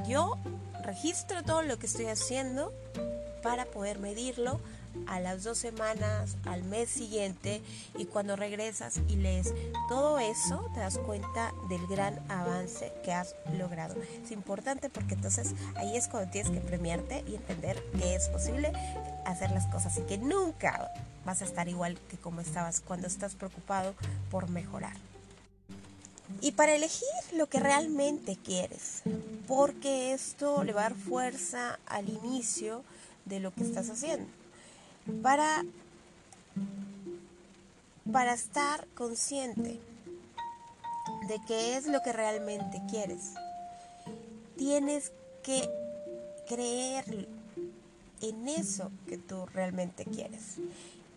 yo 0.08 0.38
registro 0.84 1.44
todo 1.44 1.62
lo 1.62 1.78
que 1.78 1.86
estoy 1.86 2.08
haciendo 2.08 2.74
para 3.42 3.66
poder 3.66 4.00
medirlo 4.00 4.60
a 5.08 5.20
las 5.20 5.44
dos 5.44 5.58
semanas, 5.58 6.38
al 6.46 6.64
mes 6.64 6.90
siguiente 6.90 7.62
y 7.98 8.06
cuando 8.06 8.36
regresas 8.36 9.00
y 9.08 9.16
lees 9.16 9.54
todo 9.90 10.20
eso 10.20 10.70
te 10.74 10.80
das 10.80 10.98
cuenta 10.98 11.54
del 11.70 11.86
gran 11.88 12.20
avance 12.30 12.92
que 13.04 13.14
has 13.14 13.36
logrado. 13.58 13.96
Es 14.24 14.32
importante 14.32 14.90
porque 14.90 15.16
entonces 15.16 15.54
ahí 15.76 15.96
es 15.98 16.08
cuando 16.08 16.32
tienes 16.32 16.52
que 16.52 16.60
premiarte 16.60 17.24
y 17.28 17.36
entender 17.36 17.82
que 18.00 18.16
es 18.16 18.30
posible 18.30 18.72
hacer 19.26 19.52
las 19.52 19.68
cosas 19.68 19.98
y 19.98 20.02
que 20.02 20.18
nunca 20.18 20.92
vas 21.26 21.42
a 21.42 21.46
estar 21.46 21.68
igual 21.68 21.98
que 22.10 22.18
como 22.18 22.42
estabas 22.42 22.82
cuando 22.82 23.08
estás 23.08 23.36
preocupado 23.36 23.94
por 24.30 24.50
mejorar. 24.50 24.96
Y 26.42 26.54
para 26.54 26.74
elegir 26.74 27.08
lo 27.36 27.48
que 27.48 27.60
realmente 27.60 28.38
quieres, 28.44 29.04
porque 29.48 30.14
esto 30.14 30.64
le 30.64 30.74
va 30.74 30.82
a 30.82 30.90
dar 30.90 30.96
fuerza 30.96 31.80
al 31.86 32.10
inicio 32.10 32.84
de 33.26 33.40
lo 33.40 33.54
que 33.54 33.64
estás 33.64 33.90
haciendo 33.90 34.43
para, 35.22 35.66
para 38.12 38.34
estar 38.34 38.88
consciente 38.96 39.80
de 41.28 41.42
qué 41.48 41.78
es 41.78 41.88
lo 41.88 42.02
que 42.02 42.14
realmente 42.14 42.82
quieres. 42.90 43.34
Tienes 44.58 45.12
que 45.44 45.70
creer 46.48 47.28
en 48.22 48.48
eso 48.48 48.92
que 49.08 49.18
tú 49.18 49.46
realmente 49.48 50.06
quieres. 50.06 50.58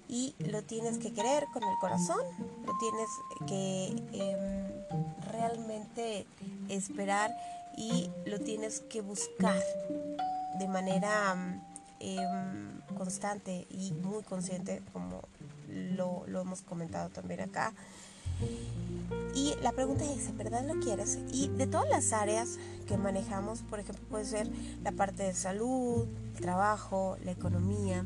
Y 0.09 0.35
lo 0.39 0.63
tienes 0.63 0.99
que 0.99 1.13
creer 1.13 1.47
con 1.53 1.65
el 1.65 1.79
corazón, 1.81 2.21
lo 2.65 2.73
tienes 2.79 3.09
que 3.49 3.87
em, 4.13 5.33
realmente 5.33 6.27
esperar 6.69 7.31
y 7.77 8.09
lo 8.25 8.39
tienes 8.39 8.81
que 8.81 9.01
buscar 9.01 9.61
de 10.61 10.69
manera 10.69 11.35
Em, 11.99 12.76
constante 12.97 13.67
y 13.71 13.93
muy 13.93 14.23
consciente, 14.23 14.83
como 14.93 15.23
lo, 15.69 16.27
hemos 16.27 16.63
comentado 16.63 17.09
también 17.11 17.41
acá. 17.41 17.73
Y 19.35 19.55
la 19.63 19.73
pregunta 19.73 20.05
es, 20.05 20.29
¿en 20.29 20.39
verdad 20.39 20.67
lo 20.67 20.81
quieres? 20.81 21.19
Y 21.33 21.49
de 21.49 21.67
todas 21.67 21.89
las 21.89 22.13
áreas 22.13 22.59
que 22.87 22.97
manejamos, 22.97 23.61
por 23.63 23.81
ejemplo, 23.81 24.05
puede 24.09 24.25
ser 24.25 24.49
la 24.83 24.93
parte 24.93 25.23
de 25.23 25.35
salud, 25.35 26.07
el 26.35 26.41
trabajo, 26.41 27.17
la 27.25 27.31
economía, 27.31 28.05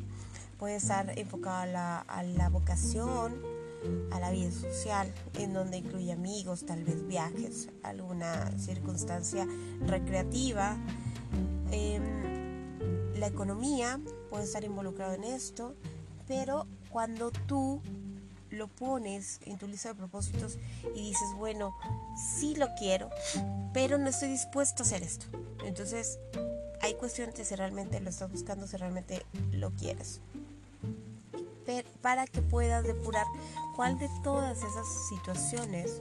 puede 0.59 0.76
estar 0.76 1.18
enfocada 1.18 1.66
la, 1.66 1.99
a 2.00 2.23
la 2.23 2.49
vocación, 2.49 3.40
a 4.11 4.20
la 4.20 4.30
vida 4.30 4.50
social, 4.50 5.12
en 5.35 5.52
donde 5.52 5.78
incluye 5.78 6.12
amigos, 6.12 6.66
tal 6.66 6.85
vez 6.85 7.06
viajes, 7.06 7.68
alguna 7.82 8.50
circunstancia 8.59 9.47
recreativa. 9.87 10.76
Eh, 11.73 12.29
la 13.20 13.26
economía 13.26 14.00
puede 14.30 14.44
estar 14.44 14.64
involucrado 14.64 15.12
en 15.12 15.24
esto, 15.24 15.74
pero 16.26 16.66
cuando 16.90 17.30
tú 17.30 17.82
lo 18.48 18.66
pones 18.66 19.40
en 19.44 19.58
tu 19.58 19.68
lista 19.68 19.90
de 19.90 19.94
propósitos 19.94 20.58
y 20.94 21.10
dices, 21.10 21.28
bueno, 21.36 21.76
sí 22.38 22.56
lo 22.56 22.68
quiero, 22.78 23.10
pero 23.74 23.98
no 23.98 24.08
estoy 24.08 24.30
dispuesto 24.30 24.82
a 24.82 24.86
hacer 24.86 25.02
esto. 25.02 25.26
Entonces, 25.64 26.18
hay 26.80 26.94
cuestiones 26.94 27.34
de 27.36 27.44
si 27.44 27.54
realmente 27.54 28.00
lo 28.00 28.08
estás 28.08 28.30
buscando, 28.32 28.66
si 28.66 28.78
realmente 28.78 29.24
lo 29.52 29.70
quieres. 29.72 30.20
para 32.00 32.26
que 32.26 32.40
puedas 32.40 32.82
depurar 32.82 33.26
cuál 33.76 33.98
de 33.98 34.08
todas 34.24 34.58
esas 34.58 34.86
situaciones 35.10 36.00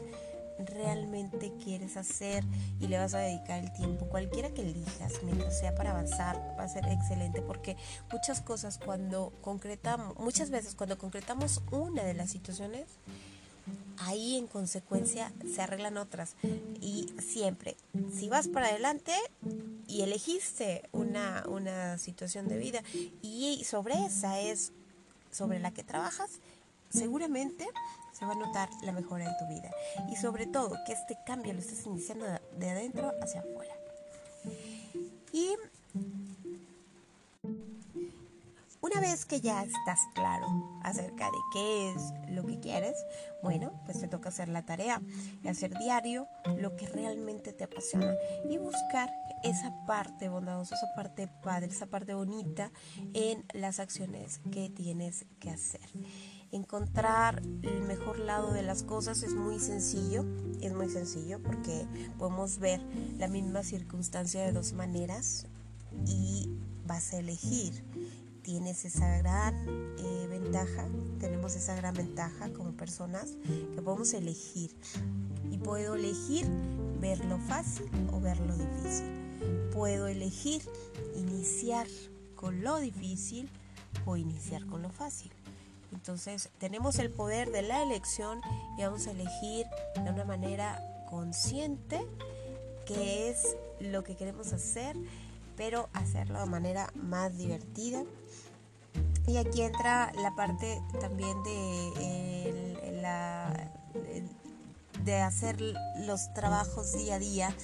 realmente 0.66 1.54
quieres 1.64 1.98
hacer 1.98 2.44
y 2.80 2.88
le 2.88 2.98
vas 2.98 3.14
a 3.14 3.20
dedicar 3.20 3.64
el 3.64 3.72
tiempo, 3.74 4.06
cualquiera 4.08 4.50
que 4.52 4.62
elijas, 4.62 5.14
mientras 5.24 5.60
sea 5.60 5.76
para 5.76 5.92
avanzar, 5.92 6.56
va 6.58 6.64
a 6.64 6.68
ser 6.70 6.86
excelente 6.88 7.42
porque 7.42 7.78
muchas 8.12 8.42
cosas 8.42 8.78
cuando 8.78 9.32
concretamos, 9.42 10.18
muchas 10.18 10.50
veces 10.50 10.76
cuando 10.76 10.98
concretamos 10.98 11.62
una 11.72 12.04
de 12.04 12.14
las 12.14 12.30
situaciones, 12.30 12.86
ahí 13.98 14.38
en 14.38 14.48
consecuencia 14.48 15.32
se 15.54 15.62
arreglan 15.62 15.98
otras. 15.98 16.36
Y 16.82 17.14
siempre, 17.20 17.76
si 18.14 18.30
vas 18.30 18.48
para 18.48 18.68
adelante 18.68 19.14
y 19.88 20.02
elegiste 20.02 20.88
una, 20.92 21.44
una 21.48 21.98
situación 21.98 22.48
de 22.48 22.58
vida 22.58 22.84
y 23.22 23.64
sobre 23.66 24.06
esa 24.06 24.40
es 24.40 24.72
sobre 25.32 25.60
la 25.60 25.72
que 25.72 25.84
trabajas, 25.84 26.40
seguramente 26.90 27.68
se 28.20 28.26
va 28.26 28.34
a 28.34 28.36
notar 28.36 28.70
la 28.82 28.92
mejora 28.92 29.26
en 29.26 29.38
tu 29.38 29.48
vida. 29.48 29.72
Y 30.12 30.18
sobre 30.18 30.46
todo, 30.46 30.78
que 30.86 30.92
este 30.94 31.18
cambio 31.26 31.54
lo 31.54 31.60
estés 31.60 31.86
iniciando 31.86 32.26
de 32.58 32.70
adentro 32.70 33.14
hacia 33.22 33.40
afuera. 33.40 33.74
Y 35.32 35.56
una 38.82 39.00
vez 39.00 39.26
que 39.26 39.40
ya 39.40 39.64
estás 39.64 40.00
claro 40.16 40.48
acerca 40.84 41.26
de 41.26 41.38
qué 41.54 41.92
es 41.92 42.02
lo 42.30 42.46
que 42.46 42.60
quieres, 42.60 42.96
bueno, 43.44 43.72
pues 43.86 44.00
te 44.00 44.08
toca 44.08 44.30
hacer 44.30 44.50
la 44.50 44.66
tarea 44.66 45.02
y 45.44 45.48
hacer 45.48 45.78
diario 45.78 46.28
lo 46.58 46.76
que 46.76 46.88
realmente 46.88 47.54
te 47.54 47.66
apasiona 47.66 48.16
y 48.50 48.58
buscar 48.58 49.14
esa 49.44 49.74
parte 49.86 50.28
bondadosa, 50.28 50.76
esa 50.76 50.94
parte 50.96 51.28
padre, 51.28 51.68
esa 51.68 51.86
parte 51.86 52.14
bonita 52.14 52.72
en 53.14 53.46
las 53.54 53.80
acciones 53.80 54.42
que 54.52 54.70
tienes 54.70 55.26
que 55.40 55.52
hacer 55.52 55.90
encontrar 56.52 57.42
el 57.62 57.82
mejor 57.84 58.20
lado 58.20 58.52
de 58.52 58.64
las 58.64 58.84
cosas 58.84 59.24
es 59.24 59.34
muy 59.34 59.60
sencillo, 59.60 60.26
es 60.62 60.74
muy 60.74 60.90
sencillo 60.90 61.42
porque 61.42 61.86
podemos 62.18 62.60
ver 62.60 62.82
la 63.18 63.28
misma 63.28 63.64
circunstancia 63.64 64.44
de 64.44 64.52
dos 64.52 64.74
maneras 64.74 65.46
y 66.08 66.50
vas 66.86 67.14
a 67.14 67.20
elegir. 67.20 67.84
Tienes 68.42 68.84
esa 68.86 69.18
gran 69.20 69.54
eh, 70.00 70.28
ventaja, 70.28 70.88
tenemos 71.20 71.56
esa 71.56 71.76
gran 71.76 71.94
ventaja 71.94 72.52
como 72.54 72.72
personas 72.72 73.38
que 73.76 73.82
podemos 73.82 74.14
elegir 74.14 74.76
y 75.52 75.58
puedo 75.58 75.96
elegir 75.96 76.48
verlo 77.00 77.38
fácil 77.38 77.86
o 78.12 78.20
verlo 78.20 78.56
difícil. 78.56 79.70
Puedo 79.72 80.08
elegir 80.08 80.64
iniciar 81.16 81.88
con 82.36 82.64
lo 82.64 82.80
difícil 82.80 83.50
o 84.06 84.18
iniciar 84.18 84.66
con 84.66 84.82
lo 84.82 84.90
fácil. 84.90 85.32
Entonces 85.94 86.50
tenemos 86.60 87.00
el 87.00 87.10
poder 87.10 87.52
de 87.52 87.62
la 87.62 87.82
elección 87.82 88.42
y 88.78 88.84
vamos 88.84 89.08
a 89.08 89.12
elegir 89.12 89.66
de 89.96 90.10
una 90.12 90.26
manera 90.26 90.82
consciente 91.10 92.06
qué 92.86 93.30
es 93.30 93.56
lo 93.80 94.04
que 94.04 94.16
queremos 94.16 94.54
hacer, 94.54 94.96
pero 95.56 95.90
hacerlo 95.94 96.40
de 96.40 96.46
manera 96.46 96.92
más 96.96 97.38
divertida. 97.38 98.04
Y 99.28 99.38
aquí 99.38 99.62
entra 99.62 100.12
la 100.16 100.36
parte 100.36 100.82
también 101.00 101.42
de 101.44 101.99
de 105.04 105.18
hacer 105.18 105.62
los 106.06 106.34
trabajos 106.34 106.94
día 106.94 107.16
a 107.16 107.20
día 107.20 107.56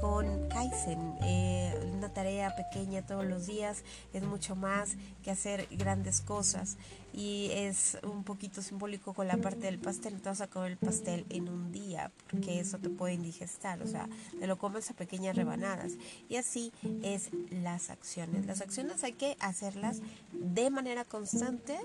con 0.00 0.48
Kaizen. 0.48 1.16
Eh, 1.22 1.92
una 1.94 2.08
tarea 2.10 2.54
pequeña 2.54 3.02
todos 3.02 3.24
los 3.24 3.46
días 3.46 3.82
es 4.12 4.22
mucho 4.22 4.56
más 4.56 4.96
que 5.22 5.30
hacer 5.30 5.66
grandes 5.70 6.20
cosas 6.20 6.76
y 7.12 7.50
es 7.52 7.98
un 8.02 8.24
poquito 8.24 8.60
simbólico 8.60 9.14
con 9.14 9.26
la 9.26 9.38
parte 9.38 9.66
del 9.66 9.78
pastel. 9.78 10.20
te 10.20 10.28
vas 10.28 10.40
a 10.40 10.48
comer 10.48 10.72
el 10.72 10.76
pastel 10.76 11.24
en 11.30 11.48
un 11.48 11.72
día 11.72 12.12
porque 12.30 12.60
eso 12.60 12.78
te 12.78 12.90
puede 12.90 13.14
indigestar, 13.14 13.82
o 13.82 13.86
sea, 13.86 14.08
te 14.38 14.46
lo 14.46 14.58
comes 14.58 14.90
a 14.90 14.94
pequeñas 14.94 15.36
rebanadas. 15.36 15.92
Y 16.28 16.36
así 16.36 16.72
es 17.02 17.30
las 17.50 17.90
acciones. 17.90 18.46
Las 18.46 18.60
acciones 18.60 19.02
hay 19.02 19.14
que 19.14 19.36
hacerlas 19.40 20.00
de 20.32 20.70
manera 20.70 21.04
constante, 21.04 21.78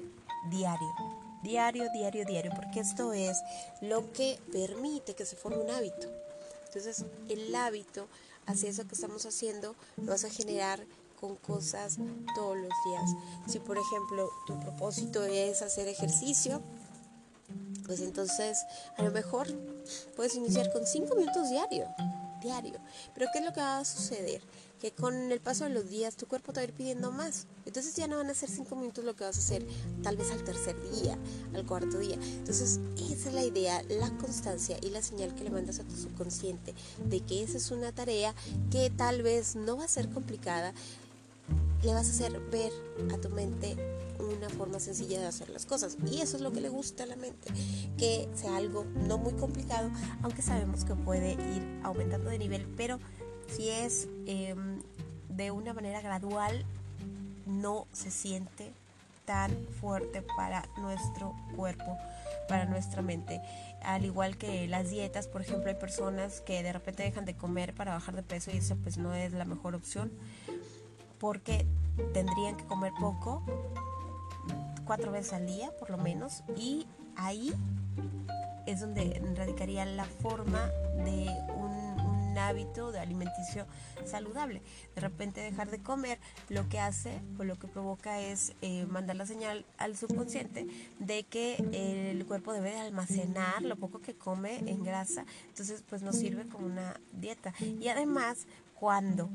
diario 0.50 1.21
diario, 1.44 1.90
diario, 1.92 2.26
diario, 2.26 2.52
porque 2.56 2.80
esto 2.80 3.14
es 3.14 3.38
lo 3.82 4.12
que 4.12 4.40
permite 4.52 5.16
que 5.16 5.26
se 5.26 5.36
forme 5.36 5.58
un 5.58 5.70
hábito. 5.70 6.08
Entonces, 6.68 7.06
el 7.30 7.54
hábito 7.56 8.08
hacia 8.46 8.70
eso 8.70 8.88
que 8.88 8.96
estamos 8.96 9.26
haciendo 9.26 9.76
lo 9.98 10.12
vas 10.12 10.24
a 10.24 10.30
generar 10.30 10.86
con 11.20 11.36
cosas 11.36 11.98
todos 12.36 12.58
los 12.58 12.72
días. 12.86 13.10
Si, 13.48 13.60
por 13.60 13.78
ejemplo, 13.78 14.30
tu 14.48 14.60
propósito 14.60 15.24
es 15.24 15.62
hacer 15.62 15.88
ejercicio, 15.88 16.62
pues 17.86 18.00
entonces 18.00 18.66
a 18.98 19.04
lo 19.04 19.12
mejor 19.12 19.48
puedes 20.16 20.36
iniciar 20.36 20.72
con 20.72 20.88
5 20.88 21.16
minutos 21.16 21.50
diario, 21.50 21.88
diario. 22.42 22.80
Pero 23.14 23.28
¿qué 23.32 23.40
es 23.40 23.46
lo 23.46 23.54
que 23.54 23.62
va 23.62 23.80
a 23.80 23.86
suceder? 23.86 24.42
que 24.82 24.92
con 24.92 25.32
el 25.32 25.40
paso 25.40 25.66
de 25.66 25.70
los 25.70 25.88
días 25.88 26.16
tu 26.16 26.26
cuerpo 26.26 26.54
te 26.54 26.60
va 26.60 26.62
a 26.62 26.68
ir 26.68 26.74
pidiendo 26.74 27.12
más. 27.12 27.46
Entonces 27.68 27.96
ya 27.96 28.08
no 28.08 28.18
van 28.18 28.32
a 28.32 28.34
ser 28.34 28.50
cinco 28.50 28.76
minutos 28.76 29.06
lo 29.06 29.16
que 29.16 29.24
vas 29.24 29.38
a 29.38 29.40
hacer, 29.40 29.66
tal 30.02 30.18
vez 30.18 30.32
al 30.32 30.44
tercer 30.44 30.76
día, 30.92 31.20
al 31.54 31.68
cuarto 31.68 32.00
día. 32.00 32.16
Entonces 32.16 32.80
esa 32.98 33.30
es 33.30 33.36
la 33.36 33.44
idea, 33.44 33.84
la 33.90 34.10
constancia 34.18 34.78
y 34.82 34.90
la 34.90 35.04
señal 35.04 35.36
que 35.36 35.44
le 35.44 35.52
mandas 35.52 35.80
a 35.80 35.84
tu 35.84 35.96
subconsciente 35.96 36.74
de 37.06 37.20
que 37.20 37.44
esa 37.44 37.58
es 37.58 37.70
una 37.70 37.92
tarea 37.92 38.34
que 38.72 38.90
tal 38.90 39.22
vez 39.22 39.56
no 39.56 39.78
va 39.78 39.86
a 39.86 39.88
ser 39.88 40.10
complicada. 40.10 40.74
Le 41.84 41.94
vas 41.94 42.08
a 42.08 42.12
hacer 42.12 42.40
ver 42.52 42.72
a 43.14 43.18
tu 43.18 43.30
mente 43.30 43.76
una 44.20 44.50
forma 44.50 44.80
sencilla 44.80 45.20
de 45.20 45.26
hacer 45.26 45.50
las 45.50 45.66
cosas. 45.66 45.98
Y 46.10 46.22
eso 46.22 46.38
es 46.38 46.44
lo 46.44 46.52
que 46.52 46.62
le 46.62 46.70
gusta 46.70 47.04
a 47.04 47.08
la 47.08 47.16
mente, 47.16 47.52
que 47.98 48.30
sea 48.36 48.58
algo 48.58 48.86
no 49.08 49.18
muy 49.18 49.34
complicado, 49.34 49.90
aunque 50.22 50.42
sabemos 50.42 50.86
que 50.86 50.96
puede 50.96 51.34
ir 51.34 51.80
aumentando 51.84 52.30
de 52.30 52.38
nivel, 52.38 52.68
pero 52.78 53.00
si 53.48 53.70
es 53.70 54.08
em, 54.26 54.82
de 55.30 55.52
una 55.52 55.74
manera 55.74 56.02
gradual, 56.02 56.66
no 57.46 57.88
se 57.92 58.12
siente 58.12 58.72
tan 59.26 59.52
fuerte 59.80 60.22
para 60.22 60.64
nuestro 60.78 61.36
cuerpo, 61.56 61.98
para 62.48 62.66
nuestra 62.66 63.02
mente. 63.02 63.42
Al 63.84 64.06
igual 64.06 64.38
que 64.38 64.68
las 64.68 64.90
dietas, 64.90 65.28
por 65.28 65.42
ejemplo, 65.42 65.70
hay 65.70 65.76
personas 65.76 66.42
que 66.42 66.64
de 66.64 66.74
repente 66.74 67.04
dejan 67.04 67.26
de 67.26 67.36
comer 67.36 67.74
para 67.74 67.94
bajar 67.94 68.16
de 68.16 68.24
peso 68.24 68.52
y 68.52 68.58
eso 68.58 68.76
pues 68.78 68.98
no 68.98 69.14
es 69.14 69.34
la 69.34 69.46
mejor 69.46 69.76
opción 69.76 70.12
porque 71.22 71.68
tendrían 72.14 72.58
que 72.58 72.66
comer 72.66 72.92
poco, 73.00 73.44
cuatro 74.86 75.12
veces 75.12 75.34
al 75.34 75.46
día 75.46 75.72
por 75.78 75.92
lo 75.92 75.98
menos, 75.98 76.44
y 76.58 76.88
ahí 77.16 77.54
es 78.66 78.80
donde 78.80 79.22
radicaría 79.36 79.86
la 79.86 80.06
forma 80.06 80.66
de 81.06 81.30
un 81.56 82.38
hábito 82.38 82.92
de 82.92 83.00
alimenticio 83.00 83.68
saludable. 84.04 84.64
De 84.96 85.02
repente 85.02 85.42
dejar 85.42 85.70
de 85.70 85.78
comer 85.80 86.18
lo 86.50 86.68
que 86.70 86.80
hace 86.80 87.22
o 87.38 87.44
lo 87.44 87.60
que 87.60 87.68
provoca 87.68 88.20
es 88.20 88.54
eh, 88.62 88.88
mandar 88.90 89.16
la 89.16 89.28
señal 89.28 89.64
al 89.78 89.96
subconsciente 89.96 90.66
de 90.98 91.24
que 91.24 91.58
el 91.74 92.26
cuerpo 92.26 92.52
debe 92.52 92.72
de 92.72 92.80
almacenar 92.80 93.62
lo 93.62 93.76
poco 93.76 94.00
que 94.00 94.16
come 94.16 94.58
en 94.60 94.84
grasa. 94.84 95.26
Entonces 95.50 95.84
pues 95.88 96.02
nos 96.02 96.16
sirve 96.16 96.48
como 96.48 96.66
una 96.66 97.00
dieta. 97.12 97.54
Y 97.60 97.90
además 97.90 98.48
cuando 98.74 99.30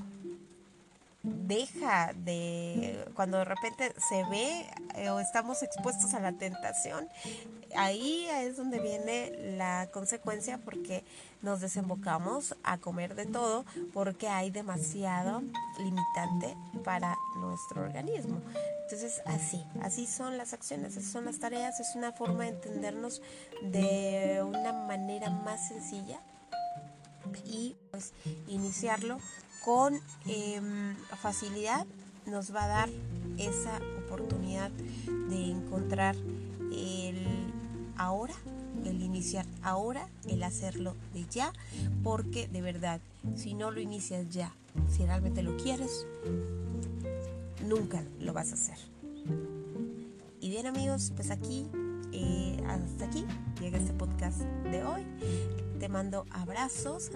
deja 1.27 2.13
de, 2.15 3.05
cuando 3.15 3.39
de 3.39 3.45
repente 3.45 3.93
se 4.09 4.25
ve 4.31 4.67
eh, 4.95 5.11
o 5.11 5.19
estamos 5.19 5.63
expuestos 5.63 6.15
a 6.15 6.21
la 6.21 6.33
tentación, 6.33 7.09
ahí 7.77 8.27
es 8.31 8.57
donde 8.57 8.79
viene 8.79 9.57
la 9.57 9.89
consecuencia 9.93 10.59
porque 10.59 11.05
nos 11.43 11.61
desembocamos 11.61 12.55
a 12.63 12.79
comer 12.79 13.17
de 13.17 13.27
todo 13.27 13.65
porque 13.93 14.29
hay 14.29 14.51
demasiado 14.51 15.43
limitante 15.79 16.57
para 16.85 17.17
nuestro 17.39 17.83
organismo. 17.83 18.41
Entonces 18.85 19.21
así, 19.27 19.65
así 19.83 20.07
son 20.07 20.39
las 20.39 20.53
acciones, 20.53 20.97
así 20.97 21.11
son 21.11 21.25
las 21.25 21.41
tareas, 21.41 21.81
es 21.81 21.97
una 21.97 22.13
forma 22.13 22.45
de 22.45 22.51
entendernos 22.51 23.21
de 23.63 24.45
una 24.47 24.73
manera 24.73 25.29
más 25.29 25.67
sencilla 25.67 26.21
y 27.45 27.77
pues 27.91 28.13
iniciarlo 28.47 29.19
con 29.67 30.01
em, 30.27 30.95
facilidad 31.21 31.87
nos 32.25 32.55
va 32.55 32.65
a 32.65 32.69
dar 32.69 32.89
esa 33.37 33.81
oportunidad 34.05 34.71
de 35.29 35.51
encontrar 35.51 36.15
el 36.73 37.17
ahora, 37.97 38.35
el 38.85 39.03
iniciar 39.03 39.45
ahora, 39.63 40.07
el 40.29 40.45
hacerlo 40.45 40.95
de 41.15 41.27
ya, 41.29 41.53
porque 42.05 42.47
de 42.47 42.63
verdad, 42.63 43.01
si 43.35 43.55
no 43.55 43.73
lo 43.73 43.81
inicias 43.81 44.29
ya, 44.31 44.53
si 44.89 45.05
realmente 45.05 45.43
lo 45.43 45.57
quieres, 45.57 46.07
nunca 47.67 48.05
lo 48.21 48.33
vas 48.33 48.53
a 48.53 48.55
hacer. 48.55 48.79
Y 50.41 50.49
bien 50.49 50.67
amigos, 50.67 51.13
pues 51.17 51.33
aquí, 51.33 51.67
eh, 52.13 52.57
hasta 52.69 53.07
aquí 53.07 53.25
llega 53.61 53.79
este 53.79 53.95
podcast 53.95 54.39
de 54.71 54.85
hoy. 54.85 55.03
Te 55.81 55.89
mando 55.89 56.25
abrazos, 56.31 57.11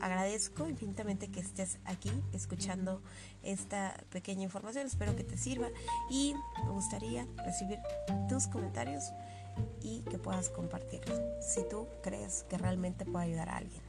agradezco 0.00 0.68
infinitamente 0.68 1.28
que 1.28 1.40
estés 1.40 1.78
aquí 1.84 2.10
escuchando 2.32 3.02
esta 3.42 3.94
pequeña 4.10 4.44
información. 4.44 4.86
Espero 4.86 5.16
que 5.16 5.24
te 5.24 5.36
sirva 5.36 5.68
y 6.10 6.34
me 6.64 6.70
gustaría 6.70 7.26
recibir 7.44 7.78
tus 8.28 8.46
comentarios 8.46 9.04
y 9.82 10.00
que 10.02 10.18
puedas 10.18 10.48
compartirlo 10.50 11.14
si 11.40 11.62
tú 11.68 11.86
crees 12.02 12.44
que 12.48 12.58
realmente 12.58 13.04
puede 13.04 13.26
ayudar 13.26 13.48
a 13.48 13.56
alguien. 13.56 13.82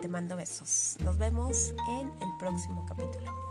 Te 0.00 0.08
mando 0.08 0.36
besos. 0.36 0.96
Nos 1.04 1.18
vemos 1.18 1.74
en 1.88 2.08
el 2.08 2.36
próximo 2.38 2.86
capítulo. 2.86 3.49